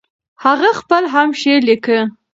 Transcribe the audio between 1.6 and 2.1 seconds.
ليکه.